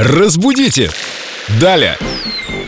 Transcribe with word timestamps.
Разбудите! 0.00 0.90
Далее! 1.60 1.98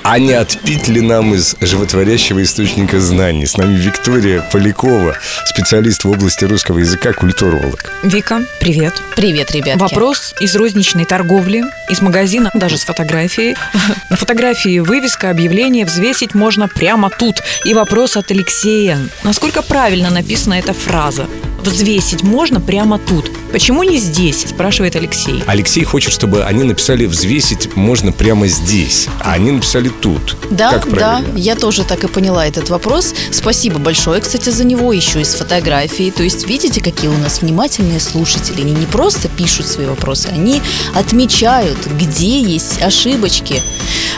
А 0.02 0.19
не 0.19 0.35
отпить 0.35 0.89
ли 0.89 1.01
нам 1.01 1.35
из 1.35 1.56
животворящего 1.62 2.43
источника 2.43 3.01
знаний? 3.01 3.47
С 3.47 3.56
нами 3.56 3.74
Виктория 3.74 4.46
Полякова, 4.53 5.17
специалист 5.47 6.05
в 6.05 6.11
области 6.11 6.45
русского 6.45 6.81
языка, 6.81 7.15
культуролог. 7.15 7.91
Вика, 8.03 8.43
привет. 8.61 9.01
Привет, 9.17 9.51
ребятки. 9.53 9.81
Вопрос 9.81 10.35
из 10.41 10.55
розничной 10.57 11.07
торговли, 11.07 11.65
из 11.89 12.03
магазина, 12.03 12.51
даже 12.53 12.77
с 12.77 12.84
фотографией. 12.84 13.57
На 14.11 14.17
фотографии 14.17 14.80
вывеска, 14.80 15.30
объявление 15.30 15.87
взвесить 15.87 16.35
можно 16.35 16.69
прямо 16.69 17.09
тут. 17.09 17.37
И 17.64 17.73
вопрос 17.73 18.19
от 18.19 18.30
Алексея. 18.30 18.99
Насколько 19.25 19.62
правильно 19.62 20.11
написана 20.11 20.55
эта 20.59 20.75
фраза? 20.75 21.27
Взвесить 21.63 22.23
можно 22.23 22.61
прямо 22.61 22.99
тут. 22.99 23.31
Почему 23.53 23.83
не 23.83 23.99
здесь? 23.99 24.47
Спрашивает 24.49 24.97
Алексей. 24.97 25.45
Алексей 25.47 25.85
хочет, 25.85 26.12
чтобы 26.12 26.45
они 26.45 26.65
написали 26.65 27.07
«взвесить 27.07 27.77
можно 27.77 28.11
прямо 28.12 28.49
здесь», 28.49 29.09
а 29.20 29.34
они 29.34 29.53
написали 29.53 29.89
«тут». 29.89 30.37
Да, 30.51 30.73
как 30.73 30.93
да, 30.93 31.23
я 31.37 31.55
тоже 31.55 31.84
так 31.84 32.03
и 32.03 32.09
поняла 32.09 32.47
этот 32.47 32.69
вопрос. 32.70 33.15
Спасибо 33.30 33.79
большое, 33.79 34.20
кстати, 34.20 34.51
за 34.51 34.65
него, 34.65 34.93
еще 34.93 35.20
и 35.20 35.25
с 35.25 35.34
фотографией. 35.34 36.11
То 36.11 36.23
есть, 36.23 36.48
видите, 36.48 36.80
какие 36.80 37.11
у 37.11 37.19
нас 37.19 37.43
внимательные 37.43 38.01
слушатели. 38.01 38.62
Они 38.62 38.73
не 38.73 38.87
просто 38.87 39.29
пишут 39.29 39.67
свои 39.67 39.87
вопросы, 39.87 40.29
они 40.33 40.61
отмечают, 40.95 41.79
где 41.98 42.41
есть 42.41 42.83
ошибочки 42.83 43.62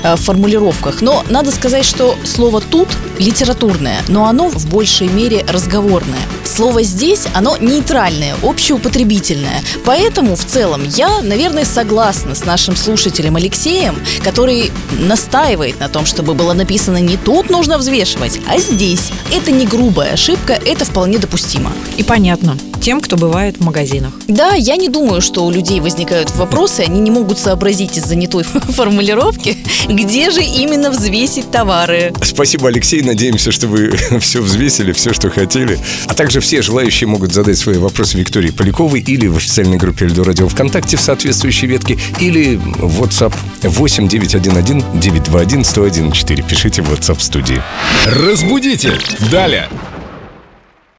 э, 0.05 0.15
формулировках. 0.15 1.03
Но 1.03 1.25
надо 1.29 1.51
сказать, 1.51 1.85
что 1.85 2.17
слово 2.25 2.61
«тут» 2.61 2.89
литературное, 3.19 3.99
но 4.09 4.27
оно 4.27 4.49
в 4.49 4.69
большей 4.69 5.09
мере 5.09 5.45
разговорное. 5.49 6.21
Слово 6.45 6.85
«здесь» 6.85 7.27
оно 7.35 7.57
нейтральное, 7.57 8.37
общеупотребительное. 8.43 9.63
Поэтому 9.85 10.37
в 10.37 10.45
целом 10.45 10.83
я, 10.85 11.21
наверное, 11.23 11.65
согласна 11.65 12.37
с 12.37 12.45
нашим 12.45 12.77
слушателем 12.77 13.35
Алексеем, 13.35 13.97
который 14.23 14.71
настаивает 14.93 15.81
на 15.81 15.89
том, 15.89 16.07
чтобы 16.07 16.35
было 16.35 16.53
написано 16.53 16.99
не 16.99 17.17
тут 17.17 17.51
нужно 17.51 17.79
взвешивать, 17.79 18.41
а 18.49 18.59
здесь. 18.59 19.11
Это 19.33 19.51
не 19.51 19.67
грубая 19.67 20.13
ошибка, 20.13 20.53
это 20.53 20.85
вполне 20.85 21.19
допустимо. 21.19 21.73
И 21.97 22.03
понятно. 22.03 22.57
Тем, 22.85 23.01
кто 23.01 23.17
бывает 23.17 23.57
в 23.57 23.65
магазинах. 23.65 24.13
Да, 24.29 24.53
я 24.53 24.77
не 24.77 24.91
думаю, 24.91 25.23
что 25.23 25.47
у 25.47 25.51
людей 25.51 25.81
возникают 25.81 26.31
вопросы, 26.37 26.81
они 26.81 27.01
не 27.01 27.11
могут 27.11 27.39
сообразить 27.39 27.97
из-за 27.97 28.15
не 28.15 28.27
той 28.27 28.43
формулировки, 28.69 29.57
где 29.89 30.31
же 30.31 30.43
именно 30.43 30.91
взвесить 30.91 31.51
товары. 31.51 32.13
Спасибо, 32.21 32.69
Алексей. 32.69 33.01
Надеемся, 33.01 33.53
что 33.53 33.69
вы 33.69 33.97
все 34.21 34.43
взвесили, 34.43 34.93
все, 34.93 35.15
что 35.15 35.31
хотели. 35.31 35.79
А 36.09 36.13
также 36.13 36.41
все 36.41 36.61
желающие 36.61 37.09
могут 37.09 37.33
задать 37.33 37.57
свои 37.57 37.79
вопросы 37.79 38.19
Виктории 38.19 38.51
Поляковой 38.51 39.01
или 39.01 39.29
в 39.29 39.39
официальной 39.39 39.79
группе 39.79 40.05
Эльдо 40.05 40.23
Радио 40.23 40.47
ВКонтакте 40.47 40.99
в 40.99 41.01
соответствующей 41.01 41.67
ветке, 41.67 41.97
или 42.21 42.57
в 42.57 43.03
WhatsApp 43.03 43.33
8 43.63 44.09
911 44.09 45.01
921 45.01 46.09
1014. 46.09 46.45
Пишите 46.47 46.83
в 46.83 46.93
WhatsApp 46.93 47.19
студии. 47.19 47.63
Разбудите! 48.05 48.93
Далее! 49.31 49.71